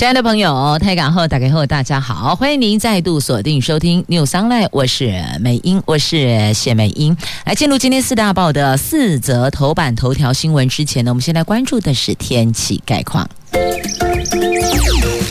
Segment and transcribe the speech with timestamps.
[0.00, 7.14] 亲爱的朋友，台港后打开后，大家好，欢迎您再度锁定收听 New Sunlight 我是美英，我是谢美英。
[7.44, 13.28] 来进入今天四大报的四则头版头条新闻之前呢，我们先来关注的是天气概况。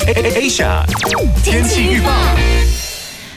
[0.05, 0.85] Asia
[1.43, 2.11] 天气预报。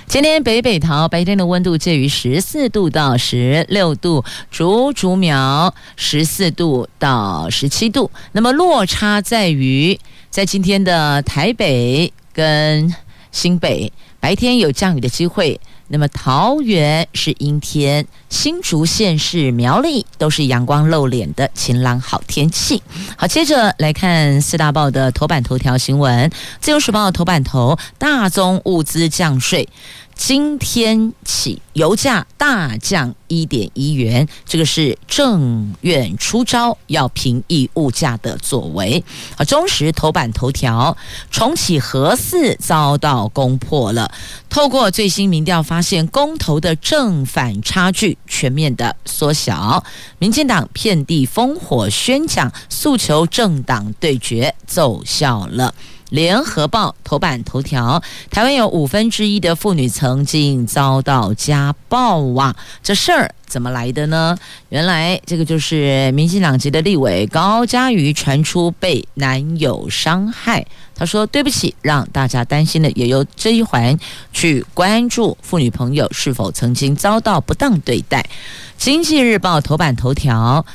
[0.06, 9.98] 今天北北桃白天的温度介于十四度到十六度，竹竹苗十四度到十七度，那么落差在于。
[10.32, 12.96] 在今天的台北跟
[13.30, 15.60] 新北，白天有降雨的机会。
[15.88, 22.82] 那么桃园是阴天，新竹县是苗栗都是阳光露脸的晴朗好天气。
[23.14, 26.32] 好，接着来看四大报的头版头条新闻。
[26.62, 29.68] 自由时报头版头，大宗物资降税。
[30.14, 39.02] 今天起，油价大降一点一元，这个是政院出招要平抑物价的作为。
[39.36, 40.96] 啊，中时头版头条，
[41.30, 44.10] 重启核四遭到攻破了。
[44.48, 49.82] 透过最新民调发现，公投的正反差距全面的缩小。
[50.18, 55.74] 民进党遍地烽火宣讲，诉求政党对决奏效了。
[56.12, 62.54] 联合报头版头条：台湾有五分之一的妇女曾经遭到家暴啊！
[62.82, 64.36] 这事儿怎么来的呢？
[64.68, 73.98] 原来这个就是民进党籍的立委高嘉瑜传出被男友伤害，他说对不起，让大家担心的，也由这一环
[74.34, 78.22] 去关注妇女朋友是否曾经遭到不当对待。
[78.76, 80.66] 经济日报头版头条。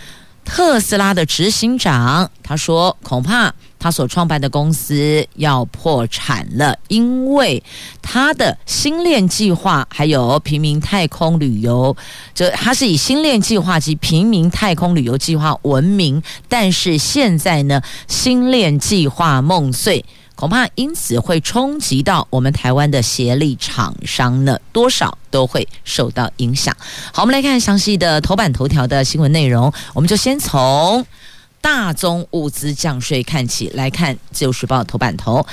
[0.50, 7.64] 特斯拉的执行长他说：“恐怕他所创办的公司要破产了，因为
[8.02, 11.96] 他的星链计划还有平民太空旅游，
[12.34, 20.04] 这他是以星链计划及平民太空旅游计划闻名，但是现在呢，星链计划梦碎。”
[20.38, 26.78] 恐怕因此会冲击到我们台湾的协力厂商呢，多少都会受到影响。
[27.12, 31.04] 好，我们来看详细的头版头条的新闻内容，我们就先从
[31.70, 35.46] 大宗物资降税看起来看，《自由时报》头版头。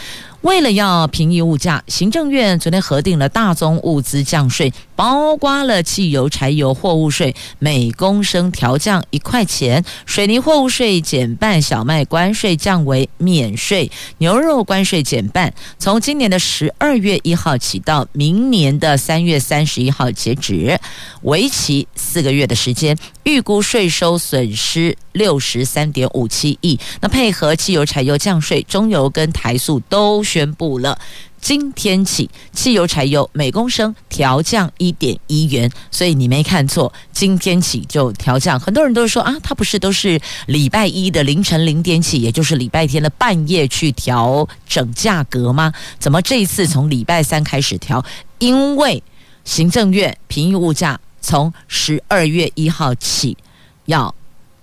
[0.44, 15.55] 为了要平抑物价，行政院昨天核定了大宗物资降税，包括了汽油、柴油货物税，每公升调降一块钱；水泥货物税减半，小麦关税降为免税，牛肉关税减半。
[15.78, 20.78] 从今年的十二月一号起到明年的三月三十一号截止，
[21.22, 26.78] 为期四个月的时间，预估税收损失六十三点五七亿。
[27.00, 30.22] 那配合汽油、柴油降税，中油跟台塑都。
[30.34, 30.99] 宣布了，
[31.41, 38.59] 今天起汽油、柴油每公升调降一点一元，所以你没看错，今天起就调降。
[38.59, 45.73] 很多人都说啊，它不是都是礼拜一的凌晨零点起，也就是礼拜天的半夜去调整价格吗？
[46.00, 48.05] 怎么这一次从礼拜三开始调？
[48.41, 49.00] 因为
[49.44, 53.37] 行政院平抑物价，从十二月一号起
[53.84, 54.12] 要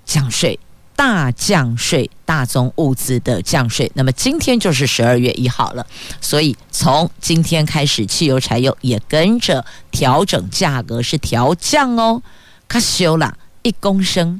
[0.03, 0.59] 降税。
[1.01, 3.91] 大降税，大宗物资的降税。
[3.95, 5.83] 那么今天就是十二月一号了，
[6.21, 12.21] 所以从今天开始，汽油、柴油也跟着调整价格，是调降哦。
[12.67, 14.39] 卡修啦，一公升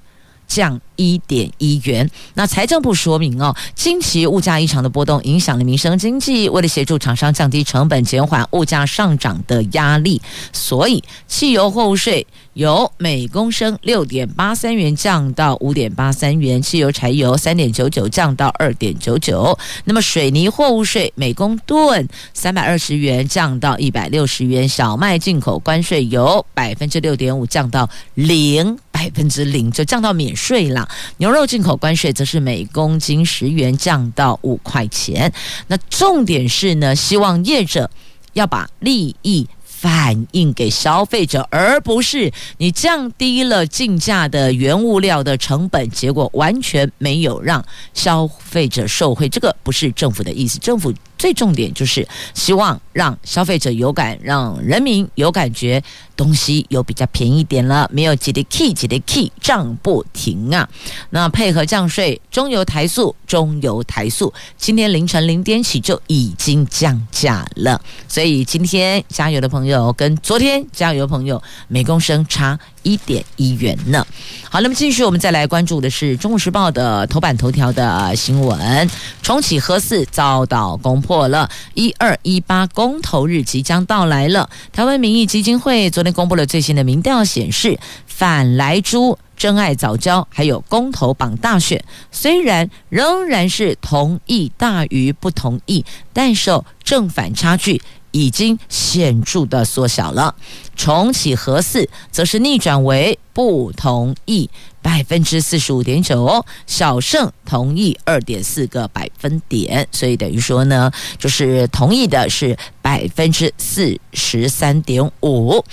[0.51, 2.09] 降一点一元。
[2.33, 12.27] 那财政部说明哦，近期物价异常的波动影响了民生经济，为了协助厂商降低成本，减缓物价上涨的压力，所以汽油货物税。
[12.53, 19.57] 由每公升六点八三元降到五点八三元，汽油、柴油三点九九降到二点九九。
[19.85, 30.87] 那么水泥货物税每公吨三百二十元降到一百六十元，小麦进口关税由百分之六点五降到零百分之零，就降到免税了。
[31.17, 35.33] 牛肉进口关税则是每公斤十元降到五块钱。
[35.65, 37.89] 那重点是呢，希望业者
[38.33, 39.47] 要把利益。
[39.65, 47.65] 反映给消费者，而不是你降低了进价的原物料的成本，结果完全没有让
[47.95, 49.27] 消费者受惠。
[49.27, 55.83] 这个不是政府的意思，政府最重点就是希望让消费者有感，让人民有感觉。
[56.13, 60.69] 东西有比较便宜点了，没有几的 key 几的 key 涨不停啊！
[61.09, 74.05] 那配合降税，中油台塑、中油台塑今天凌晨零点起就已经降价了，所以今天加油的朋友跟昨天加油的朋友每公升差一点一元呢。
[74.49, 78.87] 好，那么继续我们再来关注的是《中国时报》的头版头条的新闻：
[79.23, 84.47] 重启核四遭到攻破了，一二一八公投日即将到来了。
[84.71, 86.11] 台湾民意基金会昨天。
[86.11, 91.81] 公布了最新的民调显示，反莱猪、珍爱早教还有公投榜大选，
[92.11, 96.51] 虽然仍然是同意大于不同意，但是
[96.83, 97.81] 正反差距
[98.11, 100.35] 已经显著的缩小了。
[100.75, 104.49] 重启核四则是逆转为不同意
[104.81, 115.63] 百分之四十五点九哦，小胜同意二点四个百分点，所以等于说呢，就是同意的是百分之四十三点五。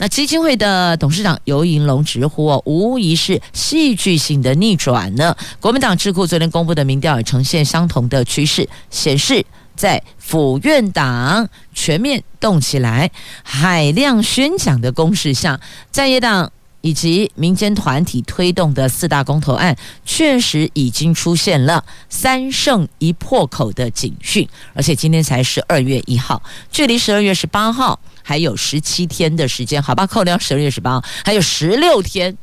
[0.00, 5.36] 那基金会的董事长游盈龙直呼哦，无疑是戏剧性的逆转呢。
[5.58, 9.44] 国民党智库昨天公布的民调也呈现相同的趋势，显示
[9.78, 13.10] 在府院党全面动起来、
[13.44, 15.58] 海量宣讲的攻势下，
[15.92, 24.46] 在野党以及民间团体推动的四大公投案，确实已经出现了三胜一破口的警讯。
[24.74, 26.42] 而且今天才十二月一号，
[26.72, 27.98] 距离十二月十八号。
[28.20, 32.36] 还有十七天的时间，好吧，扣掉十二月十八号，还有十六天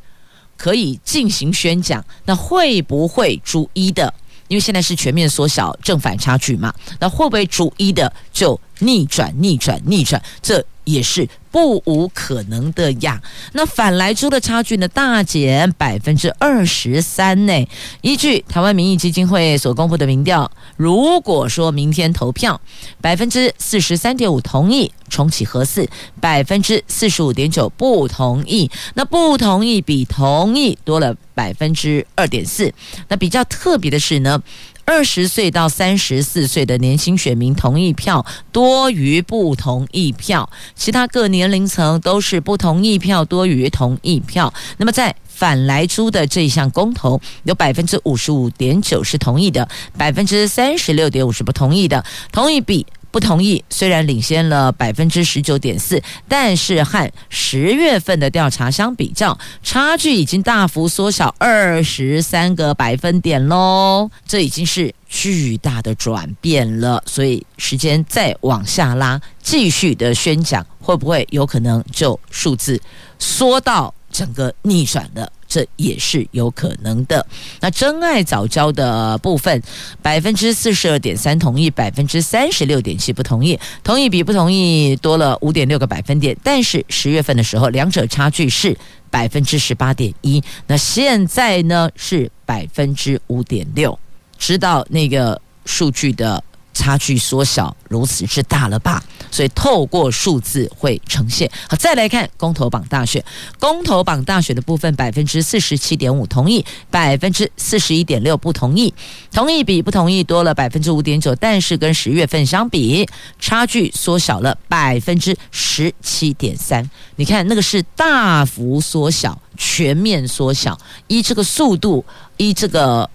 [0.57, 2.03] 可以进行宣讲。
[2.25, 4.11] 那会不会逐一的？
[4.47, 10.21] 因为现在是全面缩小正反差距嘛，那会不会逐一的就逆转、逆转、逆转？
[10.41, 11.27] 这也是。
[11.55, 13.21] 不无可能的呀。
[13.53, 17.67] 那反来猪的差距呢，大减百分之二十三呢。
[18.01, 22.59] 依据台湾民意基金会所公布的民调，如果说明天投票，
[22.99, 25.87] 百分之四十三点五同意重启核四，
[26.19, 28.69] 百分之四十五点九不同意。
[28.95, 32.73] 那不同意比同意多了百分之二点四。
[33.07, 34.43] 那比较特别的是呢。
[34.85, 44.53] 二十岁到三十四岁的年轻选民同意票多于不同意票，其他各年龄层都是不同意票多于同意票。
[44.77, 49.67] 那么在反莱猪的这一项公投，有百分之五十五点九是同意的，
[49.97, 52.85] 百分之三十六点五是不同意的，同意比。
[53.15, 64.11] 不同意，虽然领先了百分之十九点四，但是和十月份的调查相比较，差距已经大幅缩小二十三个百分点喽。
[64.27, 72.81] 这已经是巨大的转变了，所以时间再往下拉，继续的宣讲，会不会有可能就数字
[73.17, 75.29] 缩到整个逆转了？
[75.45, 77.25] 这也是有可能的。
[77.59, 79.61] 那珍爱早教的部分，
[80.01, 86.35] 百分之四十二点三同意，百分之三十六点七不同意，同意比不同意多了五点六个百分点。
[86.41, 88.77] 但是十月份的时候，两者差距是
[89.09, 93.99] 百分之十八点一，那现在呢是百分之五点六。
[94.37, 96.41] 知道那个数据的。
[96.75, 99.01] 差距缩小如此之大了吧？
[99.31, 101.49] 所以透过数字会呈现。
[101.67, 103.23] 好，再来看公投榜大选。
[103.57, 108.93] 公投榜大选的部分，百分之四十七点五同意，百分之四十一点六不同意。
[109.31, 113.07] 同意比不同意多了百分之五点九，但是跟十月份相比，
[113.39, 116.87] 差距缩小了百分之十七点三。
[117.15, 120.77] 你看那个是大幅缩小，全面缩小。
[121.07, 122.03] 依这个速度，
[122.37, 123.09] 依这个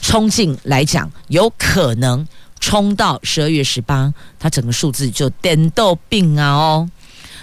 [0.00, 2.26] 冲劲来讲，有可能。
[2.64, 6.48] 冲到十二月十八，它整个数字就颠倒病啊！
[6.48, 6.90] 哦，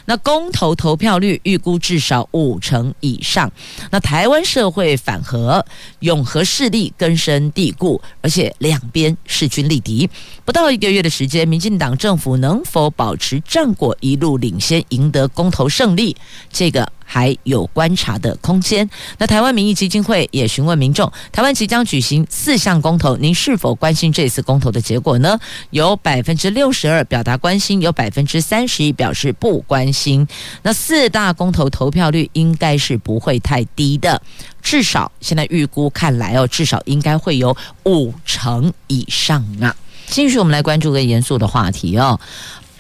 [0.06, 3.52] 那公投投票率预估至少五成以上。
[3.92, 5.64] 那台湾社会反核、
[6.00, 10.10] 拥核势力根深蒂固，而且两边势均力敌。
[10.44, 16.18] 不到一个月的时间，民进党政府能否保持战果，一路领先，赢得公投胜利？
[16.52, 16.92] 这个。
[17.14, 18.90] 还有观察的空间。
[19.18, 25.38] 那台湾民意基金会也询问民众，台湾即将举行四项公投，您是否关心这次公投的结果呢？
[25.72, 30.26] 有百分之六十二表达关心，有百分之三十一表示不关心。
[30.62, 34.22] 那四大公投投票率应该是不会太低的，
[34.62, 39.76] 至少现在预估看来哦，至少应该会有五成以上啊。
[40.08, 42.18] 继续我们来关注个严肃的话题哦，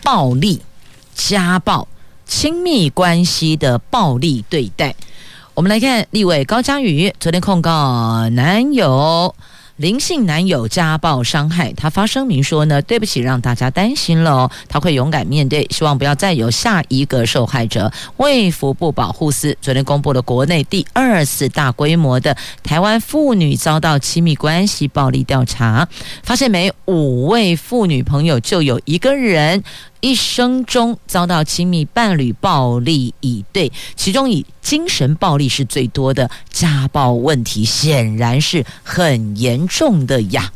[0.01, 0.61] 暴力
[1.13, 1.85] 家暴。
[2.31, 4.95] 亲密关系的暴力对待，
[5.53, 9.35] 我们来看立委高嘉瑜昨天控告男友
[9.75, 17.91] 林姓男友家暴伤害，他发声明说呢，对不起，让大家担心了哦，他会勇敢面对，希望不要再有下一个受害者。
[18.15, 25.85] 卫福部保护司昨天公布了国内第二次大规模的台湾妇女遭到亲密关系暴力调查，
[26.23, 29.61] 发现每五位妇女朋友就有一个人。
[30.01, 40.51] 一生中遭到亲密伴侣暴力以对，其中以精神暴力是最多的，家暴问题显然是很严重的呀。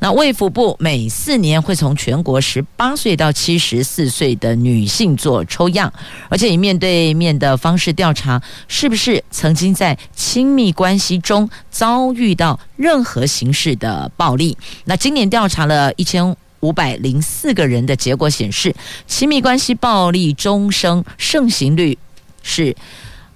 [0.00, 5.92] 那卫福部每四年会从全国十八岁到七十四岁的女性做抽样，
[6.28, 14.58] 而且以面对面的方式调查，是不是曾经在亲密关系中遭遇到任何形式的暴力。
[14.86, 16.36] 那今年调查了一千。
[16.62, 18.74] 五百零四个人的结果显示，
[19.06, 21.96] 亲密关系暴力终生盛行率
[22.42, 22.74] 是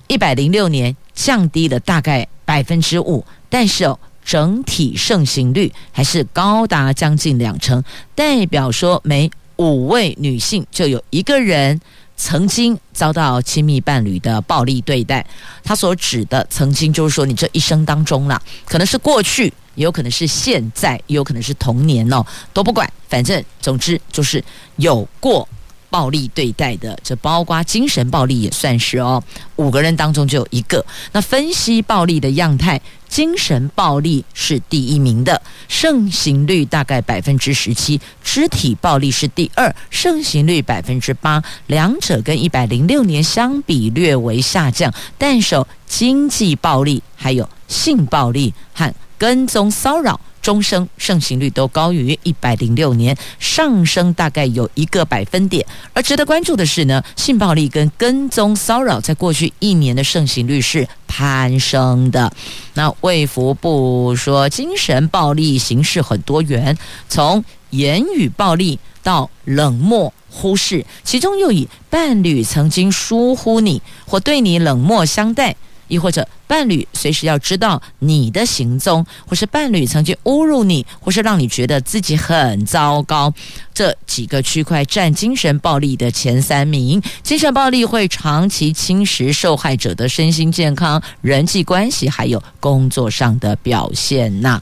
[0.08, 7.82] 一百零六年降低了大概百分之五，但是哦，整体盛行率还是高达将近两成，
[8.14, 11.80] 代表说每五位女性就有一个人
[12.16, 15.26] 曾经遭到亲密伴侣的暴力对待。
[15.64, 19.52] 他所指的曾经，就是说你这一生当中啦，可能是过去。
[19.76, 24.42] 也有可能是现在，也有可能是童年哦，都不管，反正总之就是
[24.76, 25.48] 有过
[25.88, 29.22] 暴力对待的，这包括精神暴力也算是哦。
[29.54, 30.84] 五个人当中就有一个。
[31.12, 32.78] 那分析暴力的样态，
[33.08, 41.42] 精神暴力是第一名的，盛行率大概百分之十七；肢体暴力是第二，盛行率百分之八。
[41.68, 48.92] 两者跟一百零六年相比略微下降，但是经济暴力还有性暴力和。
[49.18, 55.66] 跟踪骚扰终生盛行率都高于一百零六年，上升大概有一个百分点。
[55.92, 62.32] 而值得关注的是呢，性暴力跟跟踪骚扰在过去一年的盛行率是攀升的。
[62.74, 66.76] 那卫福部说，精神暴力形式很多元，
[67.08, 75.56] 从言语暴力到冷漠忽视，其中又以伴侣曾经疏忽你或对你冷漠相待。
[75.88, 83.32] 亦或者伴侣随时要知道你的行踪，或是伴侣曾经侮辱你，或是让你觉得自己很糟糕，
[83.74, 87.02] 这几个区块占精神暴力的前三名。
[87.22, 94.60] 精神暴力会长期侵蚀受害者的身心健康、人际关系，还有工作上的表现呐。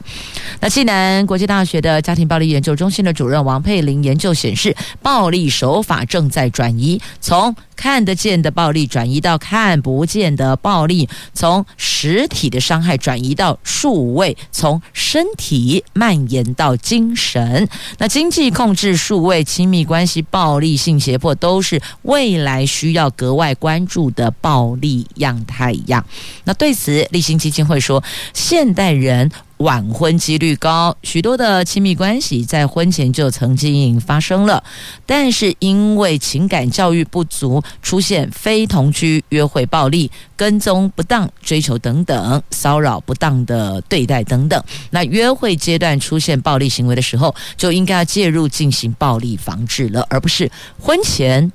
[0.59, 17.67] 那暨南国际大学的家庭暴力研究中心的主任王佩玲研究显示，暴力手法正在转移，从看得见的暴力转移到看不见的暴力，从实体的伤害转移到数位，从身体蔓延到精神。
[17.97, 26.05] 那经济控制、数位亲密关系、暴力性胁迫，都是未来需要格外关注的暴力样态一样。
[26.43, 28.03] 那对此，立新基金会说，
[28.33, 29.31] 现代人。
[29.57, 34.61] 晚婚几率高，许多的亲密关系在婚前就曾经发生了，
[35.05, 44.61] 但是因为情感教育不足，出现非同居约会暴力、跟踪不当追求等等，骚扰不当的对待等等。
[44.89, 51.49] 那约会阶段出现暴力行为的时候，就应该要介入进行暴力防治了，而不是婚前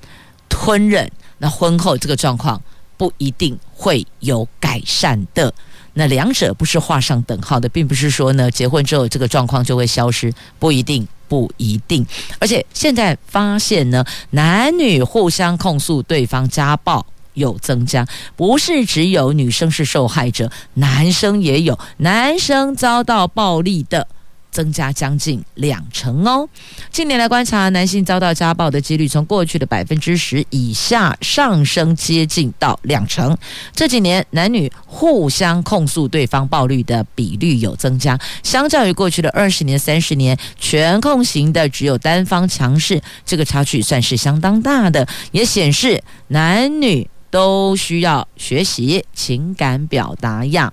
[0.49, 2.63] 吞忍，那婚后这个状况
[2.97, 5.53] 不一定会有改善的。
[5.95, 12.07] 那两者不是画上等号的，并不是说呢，结婚之后这个状况就会消失，不一定，不一定。
[12.39, 17.05] 而且现在发现呢，男女互相控诉对方家暴
[17.35, 18.07] 有增加，
[18.37, 24.07] 不是只有女生是受害者，男生也有，男生遭到暴力的。
[24.51, 26.49] 增加将近两成哦。
[26.91, 33.37] 近年来观察，男性遭到家暴的几率从过去的百分之十以下上升接近到两成。
[33.75, 50.73] 这几年男女互相控诉对方暴力的比率有增加，相较于过去的二十年、三十年，全控型的只有单方强势，这个差距算是相当大的，也显示男女都需要学习情感表达呀。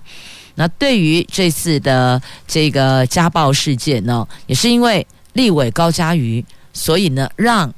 [0.60, 7.72] 那对于这次的这个家暴事件呢，也是因为立委高嘉瑜，所以呢，让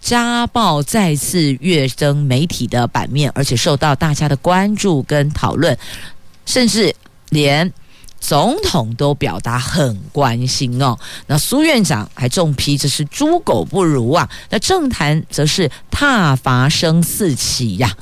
[0.00, 5.76] 家暴再次跃登媒体的版面，而且受到大家的关注跟讨论，
[6.46, 6.94] 甚至
[7.30, 7.72] 连
[8.20, 10.96] 总统都表达很关心哦。
[11.26, 17.92] 那苏院长还重批这是猪狗不如啊，那政坛则是挞伐声四起呀。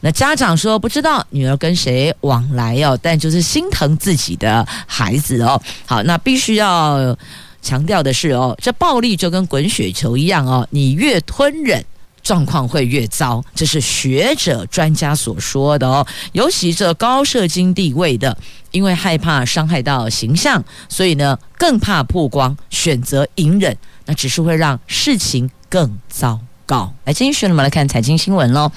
[0.00, 5.60] 那家长说不知道女儿跟谁往来哦，但就是心疼自己的孩子哦。
[5.86, 7.16] 好，那必须要
[7.60, 11.84] 强调的是哦，这暴力就跟滚雪球一样哦，你越吞忍，
[12.22, 16.06] 状况会越糟，这是学者专家所说的哦。
[16.32, 18.36] 尤其这高社经地位的，
[18.70, 23.76] 因为害怕伤害到形象，所以呢更怕曝光，选择隐忍，
[24.06, 26.38] 那只是会让事情更糟
[26.68, 26.92] 糕。
[27.04, 28.70] 来，继续我们来看财经新闻喽。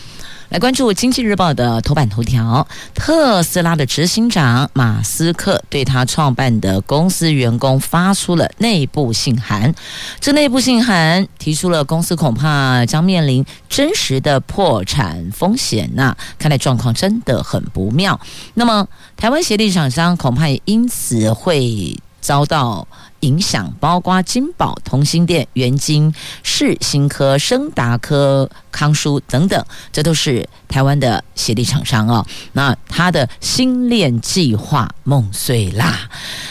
[0.48, 9.74] 来关注《经济日报》的头版头条：特斯拉的执行长马斯克对他创办的公司员工发出了内部信函。
[10.20, 18.20] 这内部信函提出了公司恐怕将面临真实的破产风险呐、看来状况真的很不妙。
[18.54, 22.88] 那么，台湾协力厂商恐怕也因此会遭到。
[23.22, 26.14] 影响包括金宝、同心电、元晶、
[26.44, 32.26] 世新科、升达科、康舒等等，这都是台湾的协力厂商哦。
[32.54, 36.10] 那他的星链计划梦碎啦。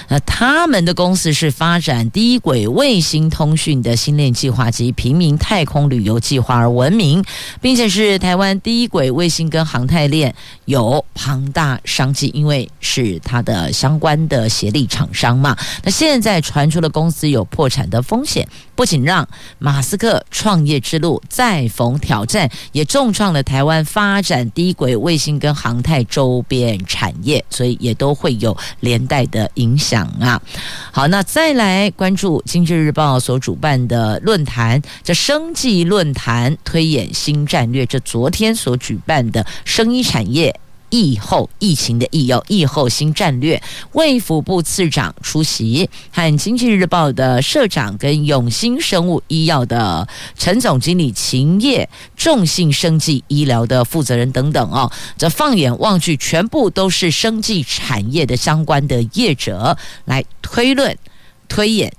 [0.08, 7.24] 那他们的公司是发展低轨卫星通讯的星链计划及平民太空旅游计划而闻名，
[7.60, 10.32] 并且是台湾低轨卫星跟航太链
[10.66, 15.56] 有庞大商机，因为是他的相关的协力厂商嘛。
[15.82, 16.59] 那现在传。
[16.60, 19.26] 传出了公司有破产的风险，不仅让
[19.58, 30.38] 马斯克创业之路再逢挑战，也重创了台湾发展低轨卫星跟航太周边产业，所以也都会有连带的影响啊。
[30.92, 40.60] 好，那再来关注《经济日报》所主办的论坛，这生技论坛推演新战略，这昨天所举办的生医产业。
[40.90, 50.06] 疫后疫情的疫有疫后新战略，卫福部次长出席，和经济日报的社长跟永兴生物医药的
[50.36, 60.96] 陈总经理秦业众信生技医疗的负责人等等哦，这放眼望去，全部都是生技产业的相关的业者来推论
[61.48, 61.92] 推演。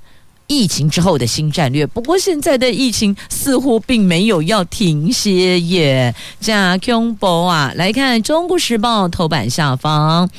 [0.52, 6.14] 疫情之后的新战略，不过现在的疫情似乎并没有要停歇耶。
[6.42, 7.72] 加恐怖啊！
[7.78, 10.30] 来看《中国时报》头版下方，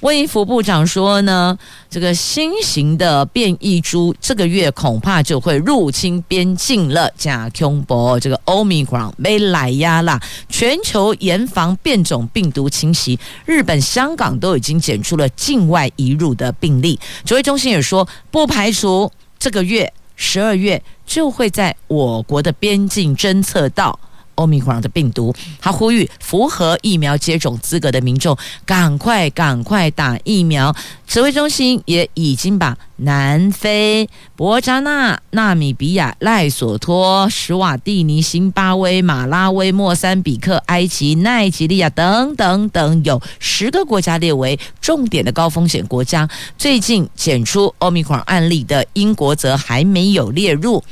[0.00, 1.58] 卫福部长说呢，
[1.90, 7.12] 这个新型的变异株这个月恐怕就会入侵边境了。
[7.18, 16.98] 加恐怖，这个 Omicron 没来呀啦，全球严防变种病毒侵袭，日本、香港都已经检出了境外移入的病例。
[17.26, 19.12] 指挥中心也说，不排除。
[19.40, 23.98] 这个月十二月就会在我国的边境侦测到
[24.46, 25.34] Omicron 的病毒。
[25.60, 30.74] 他呼吁符合疫苗接种资格的民众赶快赶快打疫苗。
[31.10, 46.28] 指挥中心也已经把南非、博扎纳、纳米比亚、赖索托、史瓦蒂尼、辛巴威、马拉威、莫桑比克、埃及、奈及利亚等等等有十个国家列为重点的高风险国家。
[46.56, 50.84] 最近检出 Omicron 案例的英国则还没有列入。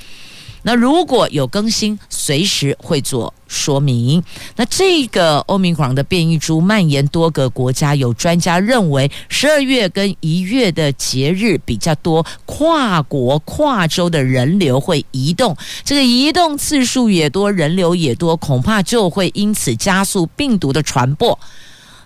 [0.62, 4.22] 那如果有更新，随时会做说明。
[4.56, 21.38] 那这个欧米克的变异株蔓延多个国家，有专家认为，十二月跟一月的节日比较多，跨国跨州的人流会移动，这个移动次数也多，人流也多，恐怕就会因此加速病毒的传播。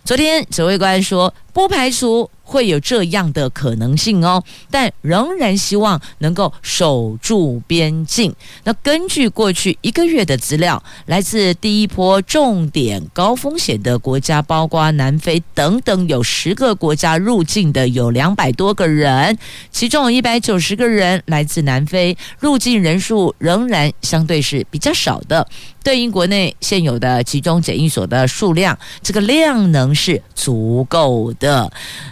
[0.05, 2.29] 昨天指挥官说，不排除。
[2.53, 8.35] 会有这样的可能性哦，但仍然希望能够守住边境。
[8.65, 19.39] 那根据过去一个月的资料，来自第一波重点高风险的国家，包括南非等等，有十个国家入境的有两百多个人，
[19.71, 25.49] 其中有一百九十个人来自南非，入境人数仍然相对是比较少的。
[25.83, 31.69] 对应国内现有的集中检疫所的数量，这个量能是足够的。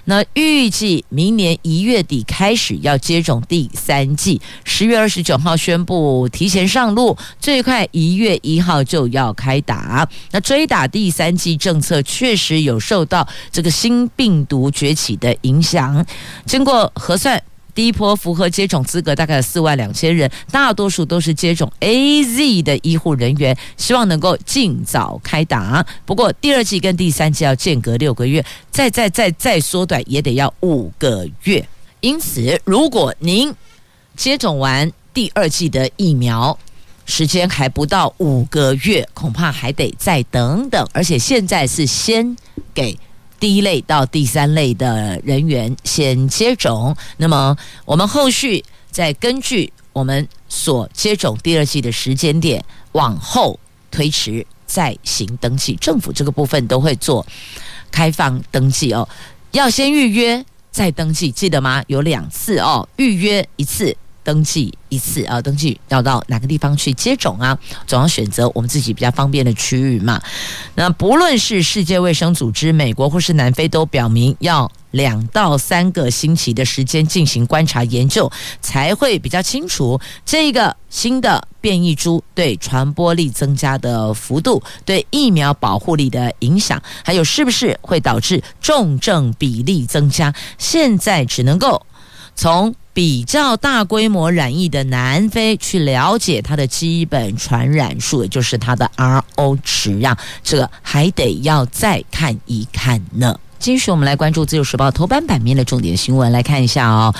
[0.07, 10.09] 那预计明年一月底开始要接种第三剂，十月二十九号宣布提前上路，最快一月一号就要开打。
[10.31, 16.07] 那追打第三剂政策确实有受到这个新病毒崛起的影响，
[16.47, 17.43] 经过核算。
[17.75, 25.85] 第一波符合接种资格大概有四万两千人，大多数都是接种 AZ 的医护人员，希望能够尽早开打。
[26.05, 31.67] 不过第二季跟第三季要间隔六个月，再再再再缩短也得要五个月。
[32.01, 33.55] 因此，如果您
[34.17, 36.59] 接种完第二季的疫苗，
[37.07, 40.87] 时间还不到五个月，恐怕还得再等等。
[40.93, 42.37] 而且现在是先
[42.73, 42.99] 给。
[43.41, 53.59] 第一类到第三类的人员先接种，那么我们后续再根据我们所接种第二剂的时间点往后
[53.91, 57.27] 推迟再行登记，政府这个部分都会做
[57.91, 59.09] 开放登记哦，
[59.53, 61.83] 要先预约再登记，记得吗？
[61.87, 63.97] 有两次哦，预约一次。
[64.31, 67.59] 登记一次啊，登记要到哪个地方去接种啊？
[67.85, 70.23] 总要选择我们自己比较方便的区域嘛。
[70.77, 90.33] 那不论是世界卫生组织、美国或是南非，都表明要两到三个星期的时间进行观察研究，才会比较清楚这个新的变异株对传播力增加的幅度、对疫苗保护力的影响，还有是不是会导致重症比例增加。
[90.57, 91.85] 现在只能够
[92.37, 103.39] 从比较大规模染疫的南非去了解它的基本传染数，也就是它的 R O 值啊，这个还得要再看一看呢。
[103.59, 107.15] 继续，我们来关注《自由时报》头版版面的重点新闻，来看一下哦。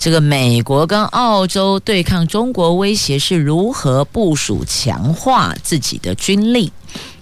[0.00, 6.72] 这个美国跟澳洲对抗中国威胁是如何部署强化自己的军力？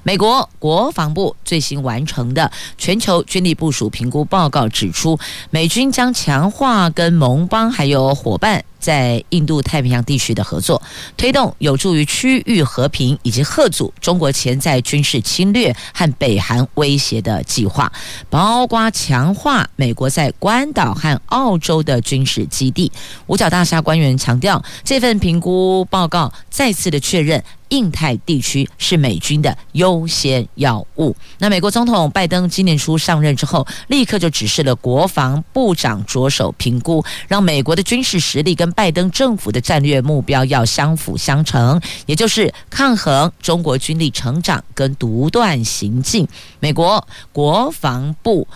[0.04, 5.18] 美国国防部最新完成的全球军力部署评估报告指出，
[5.50, 8.62] 美军将强化跟盟邦还有伙伴。
[8.84, 10.82] 在印度太平洋地区的合作，
[11.16, 17.90] 推动有助于区域和平以及贺阻中国潜在军事侵略和北韩威胁的计划，
[18.28, 22.92] 包括强化美国在关岛和澳洲的军事基地。
[23.26, 27.42] 五角大厦官员强调，这份评估报告再次的确认。
[27.70, 31.16] 印太地区是美军的优先要务。
[31.38, 46.26] 那美国总统拜登今年初上任之后，立刻就指示了国防部长着手评估，让美国的军事实力跟拜登政府的战略目标要相辅相成，也就是抗衡中国军力成长跟独断行径。
[46.60, 48.46] 美国国防部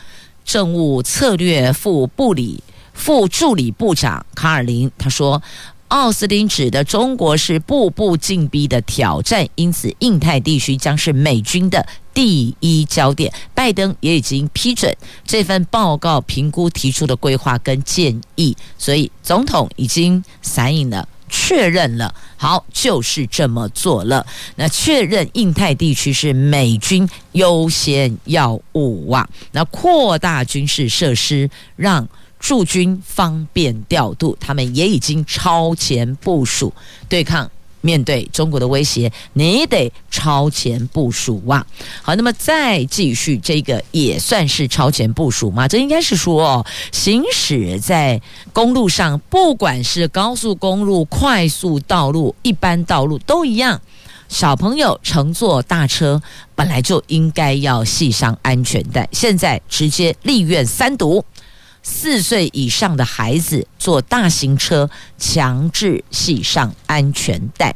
[0.45, 5.43] 政务策略副部理副助理部长卡尔林他说。
[5.89, 13.33] 奥斯汀指的中国是步步进逼的挑战，因此印太地区将是美军的第一焦点。
[13.69, 22.15] 拜登也已经批准这份报告评估提出的规划跟建议，所以总统已经 sign 了，确认了。
[22.39, 24.25] 好，就是这么做了。
[24.57, 32.09] 那确认印太地区是美军优先要务啊，那扩大军事设施，让。
[32.41, 36.73] 驻军方便调度，他们也已经超前部署
[37.09, 37.51] 对抗。
[37.81, 41.65] 面对中国的威胁，你得超前部署哇！
[42.03, 45.69] 好，那么再继续，这个也算是超前部署吗？
[45.69, 48.21] 这应该是说，行驶在
[48.53, 53.81] 公路上，不管是高速公路、快速道路、一般道路都一样。
[54.29, 56.21] 小朋友乘坐大车
[56.55, 61.25] 本来就应该要系上安全带，现在直接立院三读。
[61.83, 67.75] 四岁以上的孩子坐大型车，强制系上安全带。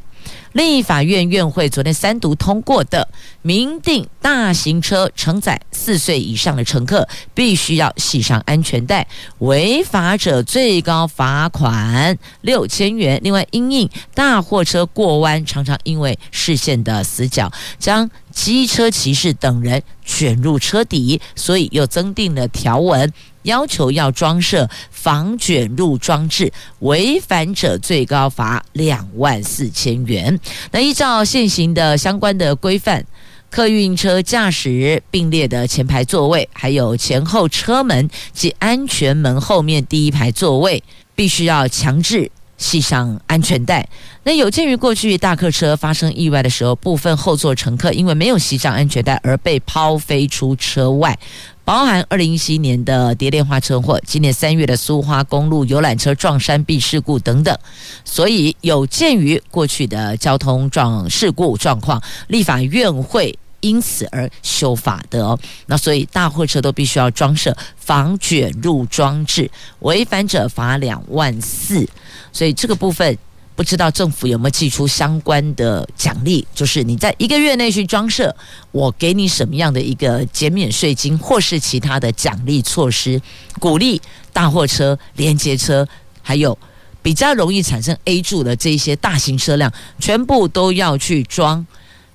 [0.53, 3.09] 立法院院会昨天三读通过的，
[3.41, 9.07] 明定大型车承载四岁以上的乘客必须要系上安全带，
[9.39, 13.19] 违法者最高罚款六千元。
[13.23, 23.11] 另外，因应大货车过弯常常因为视线的死角，将机车骑士等人卷入车底，所以又增订了条文。
[23.43, 30.39] 要求要装设防卷入装置，违反者最高罚两万四千元。
[30.71, 33.05] 那依照现行的相关的规范，
[33.49, 40.81] 客运车驾驶并列的前排座位，还有前后车门及安全门后面第一排座位，
[41.13, 42.31] 必须要强制
[42.63, 43.85] 系上安全带。
[44.23, 51.19] 那有鉴于过去大客车发生意外的时候，部分后座乘客因为没有系上安全带而被抛飞出车外。
[51.65, 57.57] 包含二零一七年的蝶恋花车祸，今年三月的苏花公路游览车撞山壁事故等等，
[58.05, 65.39] 所以有鉴于过去的交通状事故状况，立法院会因此而修法的哦。
[65.67, 69.49] 那所以大货车都必须要装设防卷入装置，
[69.79, 71.87] 违反者罚两万四。
[72.33, 73.17] 所以这个部分。
[73.55, 78.35] 不知道政府有没有寄出相关的奖励，就是你在一个月内去装设，
[78.71, 83.21] 我给你什么样的一个减免税金，或是其他的奖励措施，
[83.59, 84.01] 鼓励
[84.33, 85.87] 大货车、连接车，
[86.23, 86.57] 还有
[87.03, 91.63] 比较容易产生 A 柱的这些大型车辆，全部都要去装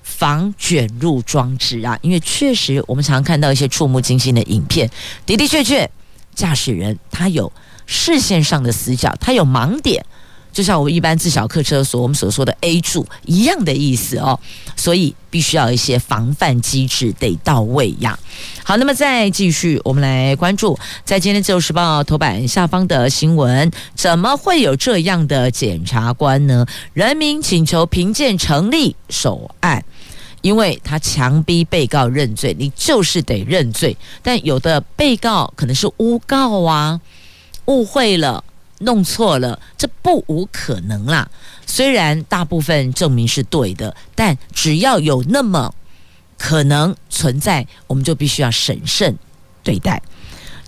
[0.03, 1.97] 防卷入装置啊！
[2.01, 4.91] 因为确实我们常常看到一些触目惊心的影片，
[5.25, 5.89] 的的确确，
[6.35, 7.49] 驾驶人他有
[7.91, 10.05] 视线上的死角，它有盲点。
[10.51, 14.37] 就像我们一般自小客车所我们所说的 A 柱一样的意思哦，
[14.75, 18.17] 所以必须要一些防范机制得到位呀。
[18.63, 26.65] 好，那么再继续，我们来关注在今天自由时报头版下方的新闻，怎么会有这样的检察官呢？
[26.93, 29.85] 人民请求评鉴成立首案，
[30.41, 33.95] 因为他强逼被告认罪，你就是得认罪。
[34.23, 36.99] 但有的被告可能是诬告啊，
[37.69, 38.43] 误会了。
[38.81, 41.29] 弄错了，这不无可能啦。
[41.65, 45.75] 虽然大部分证明是对的，但只要有那么
[46.37, 49.13] 可能存在，我们就必须要审慎
[49.63, 50.01] 对待。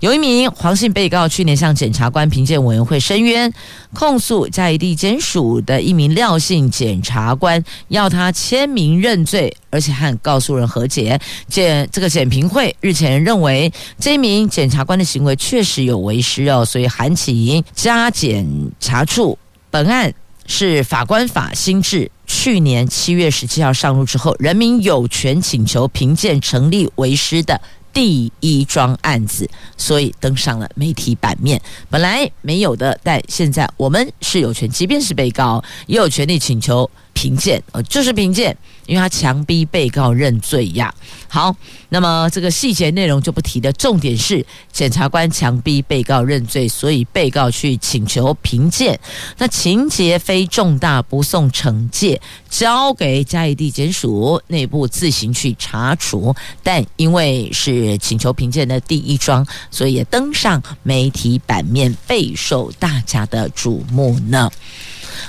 [0.02, 3.54] 有一名黄姓被告去年向检察官评鉴委员会申冤，
[3.94, 11.22] 控诉嘉义地检署的一名廖姓检察官要他签名认罪，而且和告诉人和解。
[11.48, 18.44] 检这个检评会日前认为这名检察官的行为确实有违失哦，所以函请加检
[18.80, 19.38] 查处。
[19.70, 20.12] 本案
[20.48, 27.62] 是法官法新制，去年七月十七号上路之后，人民有权请求评鉴成立违失的。
[27.94, 31.62] 第一桩案子，所以登上了媒体版面。
[31.90, 38.56] 本来没有的，但现在我们是有权，即便是被告，也有权利请求评鉴，呃，就是评鉴。
[38.88, 40.94] 因为他强逼被告认罪呀。
[41.30, 41.56] 好，
[41.90, 49.00] 那么这个细节内容就不提的，重点是检察官强逼被告认罪，所以被告去请求评鉴。
[49.38, 52.20] 那情节非重大，不送惩戒，
[52.50, 56.36] 交给嘉义地检署内部自行去查处。
[56.62, 64.52] 但因为是请求评鉴的第一桩，所以也登上媒体版面，备受大家的瞩目呢。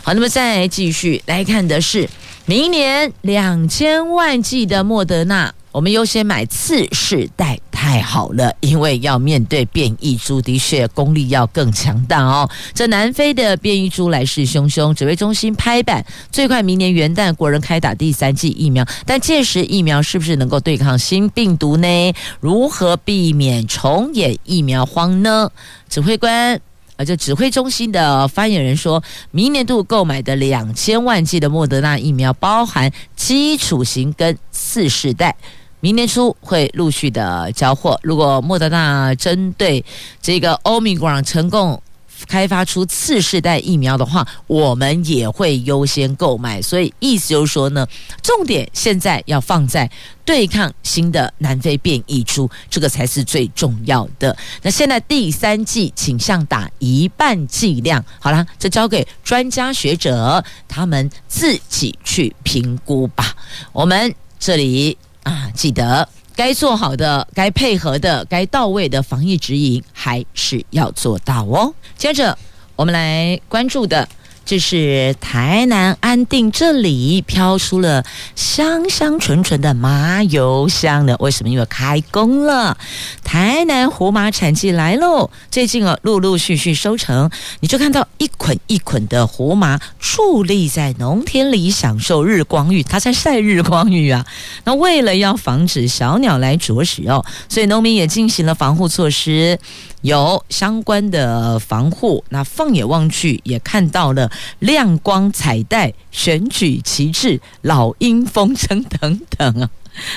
[0.03, 2.09] 好，那么再继续来看的是。
[2.45, 12.51] 明年两千万剂的莫德纳，我们优先买次世代，太好了，因为要面对变异株，的确功力要更强大哦。
[12.75, 22.13] 这南非的变异株来势汹汹，指挥中心拍板，最快明年元旦国人开打第三剂疫苗，但届时疫苗是不是能够对抗新病毒呢？
[22.41, 25.49] 如何避免重演疫苗荒呢？
[25.89, 26.61] 指挥官。
[26.97, 35.35] 啊，就指挥中心的发言人说，明年度购买的两千万剂的莫德纳疫苗，包含基础型跟次世代，
[35.81, 37.99] 明年初会陆续的交货。
[38.03, 39.85] 如果莫德纳针对
[40.21, 41.83] 这个欧米伽成功。
[42.27, 46.61] 开发出次世代疫苗的话，我们也会优先购买。
[46.63, 47.87] 所以意思就是说呢，
[48.23, 49.91] 重点现在要放在
[50.25, 54.37] 对抗新的南非变异株，这个才是最重要的。
[54.63, 63.35] 那现在第三剂倾向打一半剂量，好了，这交给专家学者他们自己去评估吧。
[63.73, 66.09] 我们这里啊，记得。
[66.35, 71.73] 该做好的、该配合的、该到位的防疫指引，还是要做到哦。
[71.97, 72.37] 接着，
[72.77, 74.09] 我们来关注的。
[74.45, 81.17] 这是台南安定这里飘出了香香纯纯的麻油香呢？
[81.21, 81.49] 为什么？
[81.49, 82.77] 因为开工了，
[83.23, 85.31] 台南胡麻产季来喽！
[85.51, 94.27] 最近啊，陆陆续续收成，你就看到一捆一捆的胡麻矗立在农田里，享受日光浴，它在晒日光浴啊。
[94.65, 99.59] 那为了要防止小鸟来啄食哦，所以农民也进行了防护措施。
[100.03, 109.71] 有相关的防护，那放眼望去也看到了亮光彩带、选举旗帜、老鹰风筝等等啊，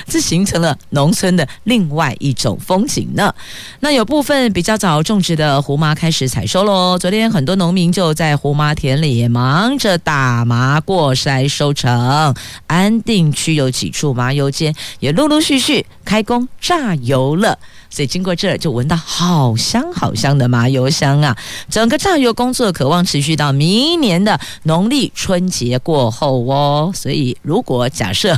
[0.06, 3.34] 这形成了农村的另外一种风景呢。
[3.80, 6.98] 那有部分比较早种植的胡麻开始采收喽。
[6.98, 12.34] 昨天很多农民就在胡麻田里忙着打麻过筛收成。
[12.66, 17.58] 安定区有几处麻油间也陆陆续续开工榨油了。
[17.88, 21.34] 所以经过这儿就闻到好香好香的麻油香啊！
[21.70, 26.92] 整个榨油工作渴望持续到明年的农历春节过后哦。
[26.94, 28.36] 所以如果假设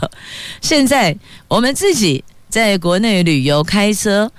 [0.60, 1.16] 现在
[1.48, 4.30] 我们自己在国内旅游开车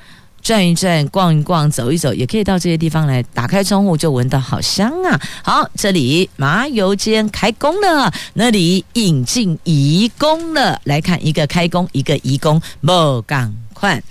[0.42, 5.20] 转一转、逛一逛、走一走，也可以到这些地方来，打开窗户就闻到好香啊！
[5.44, 10.80] 好，这里麻油间开工了，那里引进移工了。
[10.86, 14.02] 来看一个开工，一个移工，莫赶快。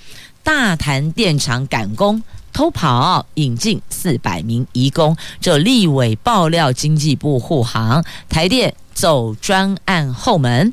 [0.43, 5.17] 大潭电厂赶工偷跑，引进四百名移工。
[5.41, 10.73] 这立委爆料，经济部护航，台电走专案后门。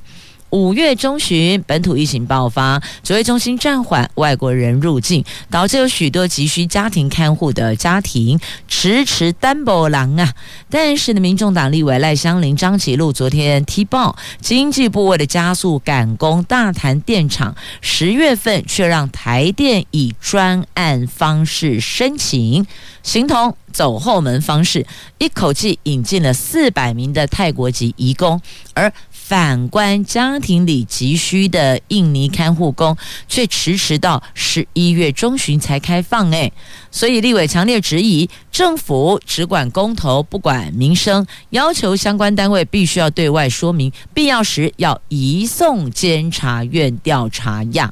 [0.56, 8.40] 五月中旬，本土疫情爆发，指挥中心暂缓外国人入境，导致有许多急需家庭看护的家庭
[8.70, 10.32] 迟迟担不郎啊。
[10.70, 22.66] 但是呢，民众党立委赖香伶、张启禄昨天踢爆，经济部为了加速赶工大谈电厂，十月份却让台电以专案方式申请，
[23.04, 24.88] 形同走后门方式，
[25.18, 28.42] 一口气引进了四百名的泰国籍移工，
[28.74, 28.90] 而。
[29.28, 32.96] 反观家庭里急需的印尼看护工，
[33.28, 36.30] 却迟迟到十一月中旬才开放。
[36.30, 36.54] 诶，
[36.92, 47.92] 所以立委强烈质疑，政府只管公投，不管民生，要求相关单位必须要对外说明，必要时要移送监察院调查呀。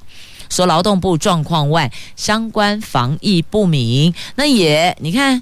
[0.52, 5.42] 说劳动部状况外，相关防疫不明，那也你看，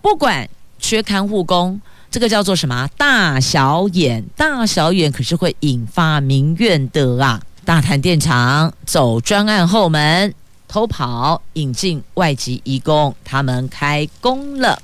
[0.00, 0.48] 不管。
[0.84, 1.80] 缺看护工，
[2.12, 2.86] 这个叫做什么？
[2.98, 7.40] 大小眼，大小眼可是会引发民怨的啊！
[7.64, 10.34] 大潭电厂走专案后门，
[10.68, 14.82] 偷跑引进外籍移工，他们开工了。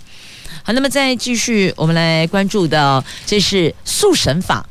[0.62, 4.66] 好，那么再继续，我们来关注的，这是速审法，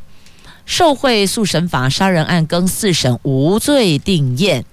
[0.66, 4.66] 受贿速审法杀人案更四审无罪定验。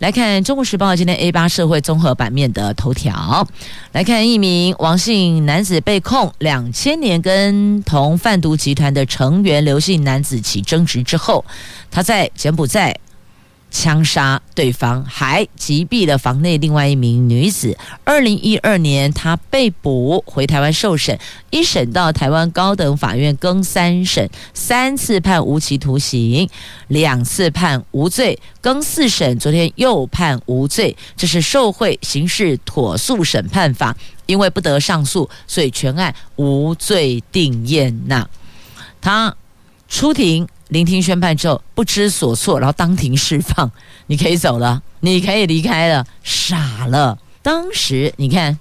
[0.00, 3.46] 来看《中国时报》今天 A 八社会综合版面的头条。
[3.92, 11.44] 来看一名王姓男子被控两千年跟同贩毒集团的成员刘姓男子起争执之后，
[11.92, 12.96] 他在柬埔寨。
[13.74, 17.76] 枪杀对方，还击毙了房内另外一名女子。
[18.04, 21.18] 二零一二年，他被捕回台湾受审，
[21.50, 26.48] 一审到台湾高等法院更三审，三次判无期徒刑，
[26.86, 30.96] 两次判无罪，更四审昨天又判无罪。
[31.16, 38.28] 这是受贿刑事妥速审判法，因为不得上诉，所以全案无罪定验呐。
[39.00, 39.34] 他
[39.88, 40.46] 出庭。
[40.74, 43.70] 聆听宣判之后不知所措，然后当庭释放，
[44.08, 47.16] 你可以走了，你可以离开了，傻了。
[47.42, 48.58] 当时你看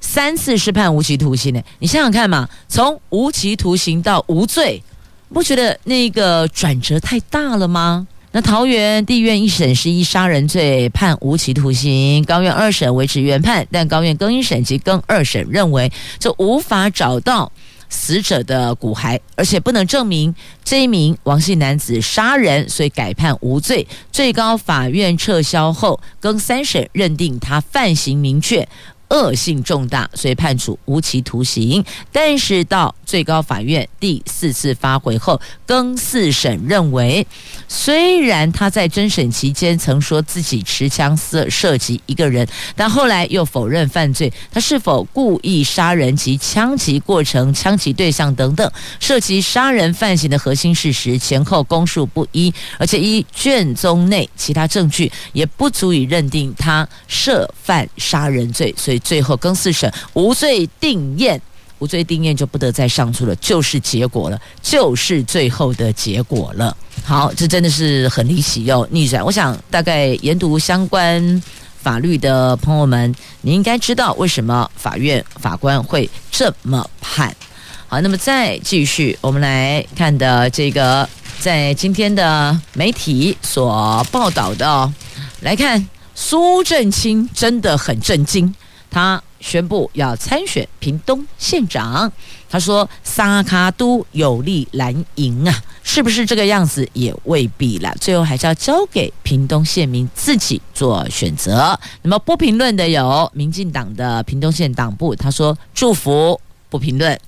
[0.00, 4.82] 三次是判无期徒刑的，你想想看嘛，从无期徒刑到无罪，
[5.28, 8.06] 不觉得那个转折太大了吗？
[8.34, 17.52] 那桃园地院一审是以杀人罪判无期徒刑，高院二审维持原判，但高院更一审及更二审认为这无法找到。
[17.92, 23.86] 死者的骨骸，而且不能证明这一名王姓男子杀人，所以改判无罪。
[24.10, 28.66] 最高法院撤销后，更三审认定他犯行明确。
[29.12, 31.84] 恶性重大，所以判处无期徒刑。
[32.10, 37.26] 但是到最高法院第四次发回后，更四审认为，
[37.68, 44.32] 虽然他在侦审期间曾说自己持枪射射击一个人，但后来又否认犯罪。
[44.50, 59.01] 他是否故意杀人及枪击过程、枪击对象等等，涉及杀人犯行的核心事实前后供述不一，而且依卷宗内其他证据也不足以认定他涉犯杀人罪，所以。
[59.02, 61.40] 最后更四审无罪定验，
[61.78, 66.76] 无罪定验就不得再上诉了，就是结果了，就是最后的结果了。
[67.04, 69.24] 好，这真的是很离奇哦逆转。
[69.24, 71.42] 我想大概研读相关
[71.80, 77.34] 法律的朋友们，你应该知道为什么法院法官会这么判。
[77.88, 81.08] 好，那么再继续，我们来看的这个，
[81.40, 84.92] 在今天的媒体所报道的，
[85.40, 88.54] 来看苏正清真的很震惊。
[88.92, 92.12] 他宣布要参选屏东县长。
[92.48, 97.90] 他说：“萨卡都有利蓝营啊，是不是这个样子也未必了。
[97.98, 101.76] 最后还是要交给屏东县民自己做选择。
[102.02, 107.18] 那么不评论的有民进党的屏东县党部，他说祝福不评论。”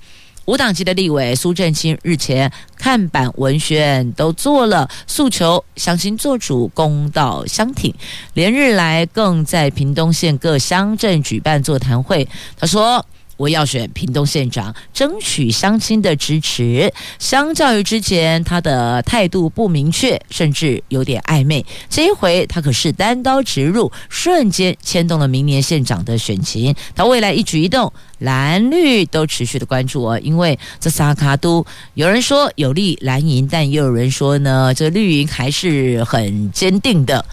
[0.45, 7.93] 无党籍的立委苏振清日前看板文宣都做了，诉求乡亲做主，公道相挺。
[8.33, 12.27] 连日来更在屏东县各乡镇举办座谈会。
[12.57, 13.05] 他说。
[13.37, 16.91] 我要选屏东县长，争取乡亲的支持。
[17.19, 21.65] 相较于之前，他的态度不明确，甚至有点暧昧。
[21.89, 26.73] 这一回，他可是单刀直入，瞬间牵动了明年县长的选情。
[26.95, 30.19] 他未来一举一动，蓝绿都持续的关注哦。
[30.23, 37.25] 因为这三卡都，有人说有利蓝营，但也有人说呢，这绿营还是很坚定的，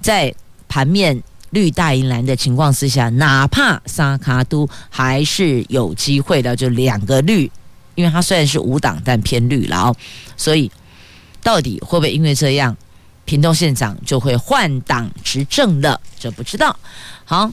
[0.00, 0.34] 在
[0.68, 1.22] 盘面。
[1.56, 7.50] 绿大银蓝的情况之下，哪怕萨卡都还是有机会的，就两个绿，
[7.94, 9.96] 因为它虽然是五党，但偏绿了哦。
[10.36, 10.70] 所以，
[11.42, 12.76] 到底会不会因为这样，
[13.24, 15.98] 屏东县长就会换党执政了？
[16.20, 16.78] 这不知道。
[17.24, 17.50] 好。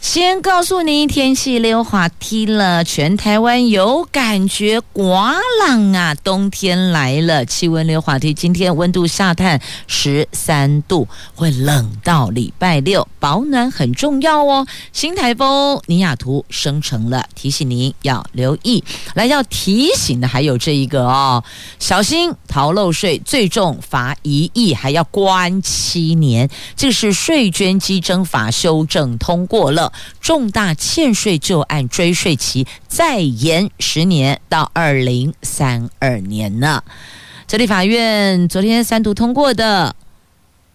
[0.00, 5.34] 先告诉您天气溜滑梯了，全台湾有感觉刮
[5.66, 14.66] 冷啊，冬天来了，气温溜滑梯，今天温度下探十三度，会冷到礼拜六，保暖很重要哦。
[14.92, 18.82] 新台风尼亚图生成了，提醒您要留意。
[19.14, 21.42] 来要提醒的还有这一个哦，
[21.80, 26.48] 小心逃漏税，最重罚一亿，还要关七年。
[26.76, 29.87] 这是税捐稽征法修正通过了。
[30.20, 36.82] 重大欠税旧案追税期再延十年到二零三二年呢。
[37.46, 39.96] 这里法院昨天三读通过的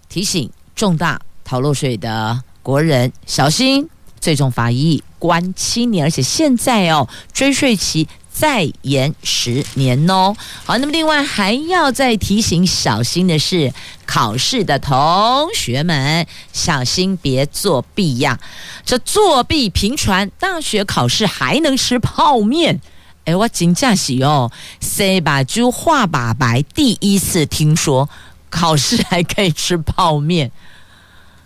[0.09, 3.87] 提醒，重大逃漏税的国人小心，
[4.19, 10.35] 最重罚一亿，关七年，而且现在哦追税期再延十年哦。
[10.65, 13.71] 好，那么另外还要再提醒小心的是，
[14.07, 18.39] 考试的同学们小心别作弊呀！
[18.83, 22.81] 这作弊频传，大学考试还能吃泡面？
[23.25, 28.09] 哎，我真假喜哦，塞把猪画把白，第一次听说
[28.49, 30.51] 考试还可以吃泡面，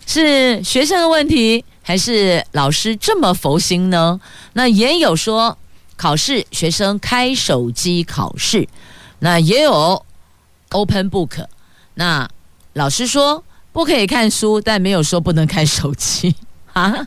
[0.06, 4.18] 是学生的问题，还是老师这么佛心呢？
[4.54, 5.56] 那也有说
[5.98, 8.66] 考试学生开手机考试，
[9.18, 10.02] 那也有
[10.70, 11.44] open book，
[11.94, 12.26] 那
[12.74, 16.34] 老师说不可以看书，但没有说不能看手机
[16.72, 17.06] 啊。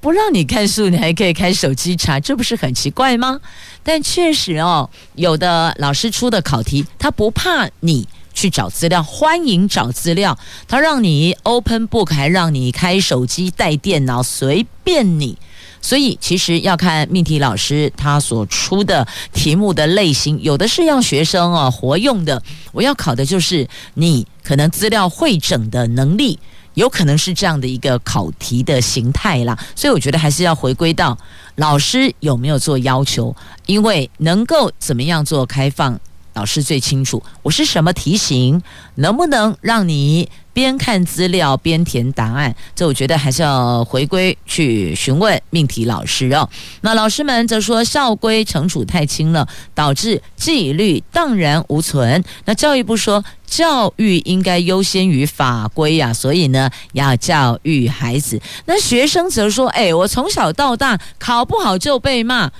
[0.00, 3.40] 不让你看书，你还可以开手机查，这不是很奇怪吗？
[3.82, 10.38] 但确实哦，有的老师出的考题，他不怕你去找资料，欢迎找资料，
[10.68, 15.38] 他让你 open book，还让你开手机带电脑，随便你。
[15.84, 26.38] 所以其实要看命题老师他所出的题目的类型，有的是让学生啊活用的，我要考的就是你可能资料会整的能力。
[26.72, 31.16] 有可能是这样的一个考题的形态啦，所以我觉得还是要回归到
[31.54, 33.32] 老师有没有做要求，
[33.66, 36.00] 因为能够怎么样做开放，
[36.34, 37.22] 老师最清楚。
[37.42, 38.62] 我是什么题型，
[38.96, 40.28] 能不能让你？
[40.52, 46.48] 边看资料边填答案，这我觉得还是要回归去询问命题老师哦。
[46.82, 52.22] 那老师们则说校规惩处太轻了，导致纪律荡然无存。
[52.44, 58.40] 那教育部说教育应该优先于法规呀，所以呢要教育孩子。
[58.66, 62.52] 那学生则说：哎，我从小到大考不好就被骂。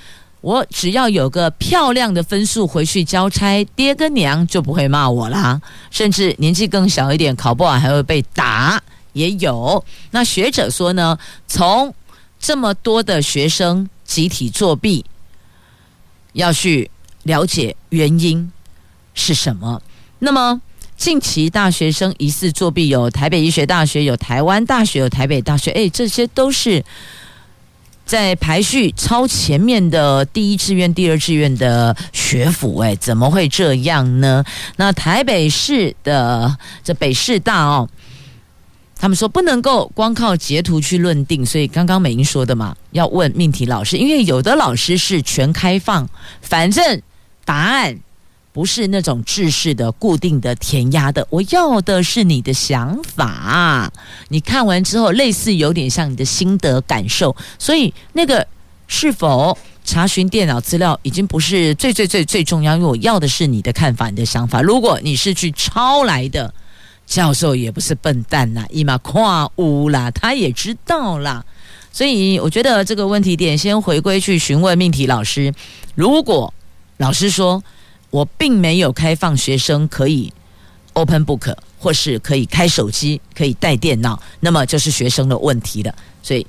[0.44, 5.58] 我只要有个漂亮的分数回去交差，爹跟娘就不会骂我啦。
[5.90, 8.78] 甚至年纪更小一点，考不好还会被打，
[9.14, 9.82] 也有。
[10.10, 11.94] 那学者说呢，从
[12.38, 15.02] 这么多的学生集体作弊，
[16.34, 16.90] 要去
[17.22, 18.52] 了解原因
[19.14, 19.80] 是什么。
[20.18, 20.60] 那么
[20.98, 26.84] 近期大学生疑似作弊，有台北医学大学，有台湾大学，有台北大学，诶，这些都是。
[28.04, 34.44] 在排序超前面的第一志愿、第二志愿的学府，哎，怎么会这样呢？
[34.76, 37.88] 那台北市的这北市大哦，
[38.96, 46.08] 他们说不能够光靠截图去论定，所以刚刚美英说的嘛，要问命题老师，因为有的老师是全开放，
[46.42, 47.00] 反正
[47.44, 47.98] 答案。
[48.54, 53.92] 不是那种制式的固定的填鸭的，我要的是你的想法。
[54.28, 58.46] 你看完之后，类似有点像你的心得感受，所以那个
[58.86, 64.62] 是否查询电脑资料已经不是最最最最重要，因为我要的是你的看法、你的想法。
[64.62, 66.54] 如果你是去抄来的，
[67.04, 71.44] 教授也不是笨蛋呐，一马跨屋啦，他也知道啦。
[71.90, 75.52] 所以我觉得这个问题点先回归去询问命题老师。
[75.96, 76.54] 如果
[76.98, 77.60] 老师说，
[78.14, 80.32] 我并没有开放学生可以
[80.92, 85.92] open book，或是可以开手机、可以带电脑，那么就是学生的问题了。
[86.22, 86.46] 所以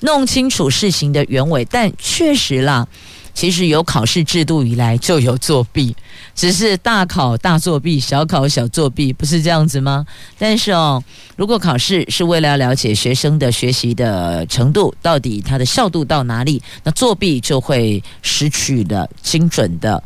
[0.00, 1.64] 弄清楚事情的原委。
[1.70, 2.86] 但确实啦，
[3.32, 5.96] 其实有考试制度以来就有作弊，
[6.34, 10.04] 只是大考大作弊，小考小作弊，不是这样子吗？
[10.38, 11.02] 但是哦，
[11.34, 20.02] 如果考试是为了要了解学生的学习的程度，到底他的效度到哪里，那作弊就会失去了精准的。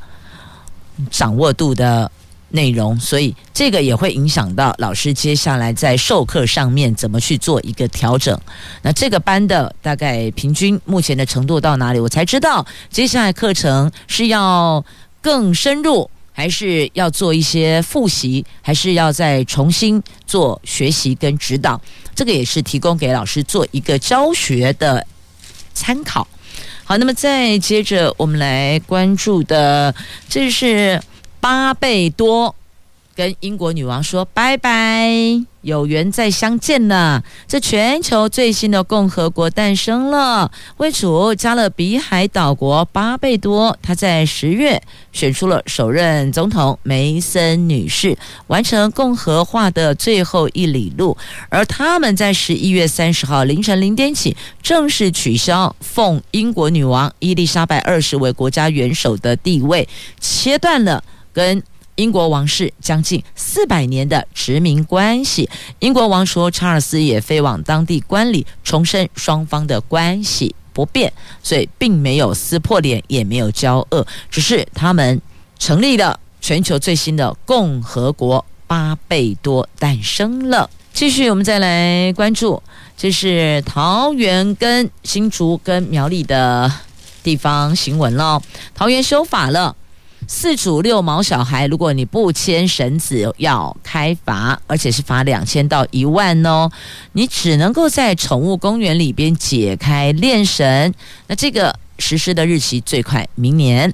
[1.11, 2.11] 掌握度的
[2.51, 8.37] 内容，所以这个也会影响到老师接下来在授课上面怎么去做一个调整。
[8.83, 14.85] 那这个班的大概平均目前的程度到哪里，我才知道接下来课程是要
[15.21, 21.81] 更深入，还是要做一些复习，还是要再重新做学习跟指导。
[22.17, 25.07] 这个也是提供给老师做一个教学的
[25.73, 26.27] 参考。
[26.91, 29.95] 好，那么再接着我们来关注的，
[30.29, 31.01] 这是
[31.39, 32.53] 巴贝多
[33.21, 35.11] 跟英国女王说拜拜。
[35.61, 40.51] 有缘再相见呢，这全球最新的共和国诞生了。
[40.79, 44.81] 位处加勒比海岛国巴贝多，他在十月
[45.13, 48.17] 选出了首任总统梅森女士，
[48.47, 51.15] 完成共和化的最后一里路。
[51.51, 59.87] 而他们在十一月三十号凌晨零点起，正式取消奉英国女王伊丽莎白二世为国家元首的地位，
[60.19, 61.05] 切断了
[61.35, 61.63] 跟。
[62.01, 75.21] 英国王室将近四百年的殖民关系，英国王储查尔斯也飞往当地观礼，重申双方的关系不变，所以并没有撕破脸，也没有交恶，只是他们
[75.59, 80.71] 成立了全球最新的共和国巴贝多诞生了。
[80.95, 82.63] 继续，我们再来关注，
[82.97, 86.73] 这是桃园跟新竹跟苗栗的
[87.23, 88.43] 地方新闻了，
[88.75, 89.77] 桃园修法了。
[90.29, 96.71] 四组六毛小孩，如果你不牵绳子，要开罚，而且是罚两千到一万哦。
[97.13, 100.95] 你只能够在宠物公园里边解开链绳，
[101.27, 103.93] 那这个实施的日期最快明年。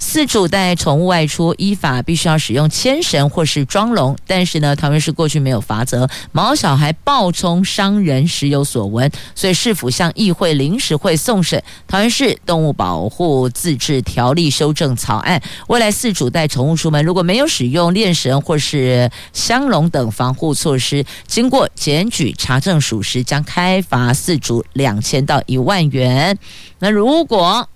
[0.00, 4.16] 饲主带宠物外出，依法必须要使用牵绳或是装笼。
[4.26, 15.42] 但是呢，桃园市过去没有罚则，毛小孩暴冲伤人时有所闻，所以市府向议会临时会送审《桃园市动物保护自治条例》修正草案。
[15.66, 26.38] 未来饲主带宠物出门，如果没有使用链绳或是箱笼等防护措施，经过检举查证属实，将开罚饲主两千到一万元。
[26.78, 27.68] 那如果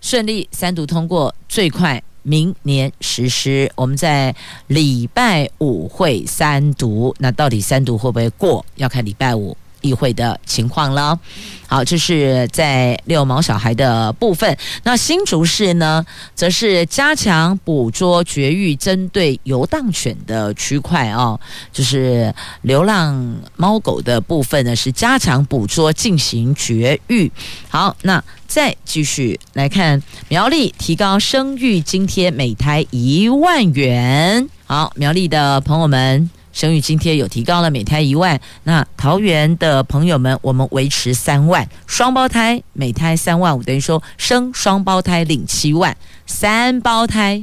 [0.00, 3.70] 顺利三读通过，最快明年实施。
[3.74, 4.34] 我们在
[4.66, 8.64] 礼拜五会三读，那到底三读会不会过？
[8.76, 11.18] 要看礼拜五议会的情况了。
[11.66, 14.56] 好，这是在遛毛小孩的部分。
[14.82, 16.04] 那新竹市呢，
[16.34, 21.38] 则是加强捕捉绝育，针对游荡犬的区块哦，
[21.72, 27.30] 就是流浪猫狗的部分呢，是加强捕捉进行绝育。
[27.68, 34.48] 好，那再继续来看苗栗提高生育津贴，每胎一万元。
[34.66, 36.28] 好，苗栗的朋友们。
[36.60, 38.38] 生育津贴有提高了，每胎一万。
[38.64, 45.96] 那桃园的朋友们，我们维持三万，双胞胎每胎三万五，等于说生双胞胎领七万，
[46.26, 47.42] 三胞胎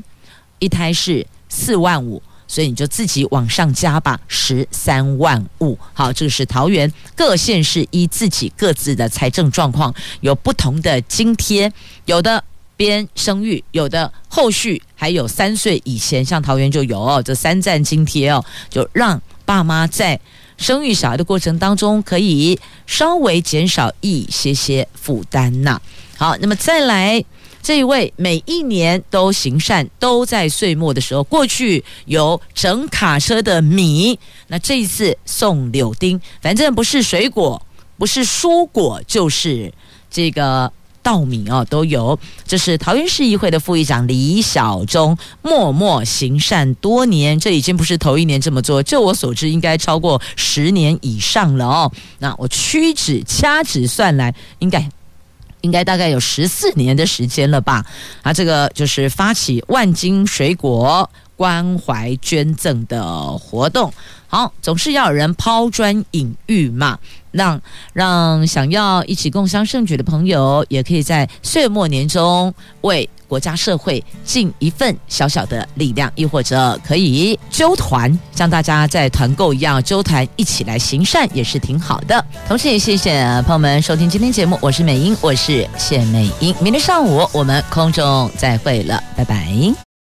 [0.60, 5.76] 一胎是四万五，所以你就自己往上加吧，十三万五。
[5.94, 9.92] 好，这个是桃园各县市依自己各自的财政状况
[10.22, 11.74] 有不同的津贴，
[12.06, 12.44] 有的。
[12.78, 20.20] 边生育，有的后续还有三岁以前，像桃园就有哦，这三站津贴哦，就让爸妈在
[20.58, 25.80] 生育小孩的过程当中，可以稍微减少一些些负担呐。
[26.18, 27.24] 好，那么再来
[27.62, 34.18] 这一位，每一年都行善，都在岁末的时候，过去有整卡车的米，
[34.48, 37.62] 那这一次送柳丁，反正不是水果，
[38.00, 39.72] 不是蔬果，就是
[40.10, 40.74] 这个。
[41.08, 42.20] 稻米哦，都有。
[42.46, 48.84] 这是桃园市议会的副议长李小忠，默默行善多年，这已经不是头一年这么做。
[48.84, 51.90] 就我所知，应该超过十年以上了哦。
[52.20, 54.86] 那我屈指掐指算来，应该
[55.62, 57.86] 应该大概有十四年的时间了吧？
[58.22, 63.94] 啊，这个就是发起万金水果关怀捐赠的活动。
[64.28, 67.00] 好，总是要有人抛砖引玉嘛。
[67.32, 67.62] 让
[67.94, 82.26] 让想要一起共襄盛举的朋友，也可以在岁末年终为国家社会尽一份小小的力量，亦或者可以揪团，像大家在团购一样揪团一起来行善，也是挺好的。
[82.48, 89.87] 同时也谢谢朋友们收听今天节目，我是美英，我是谢美英，明天上午我们空中再会了，拜拜。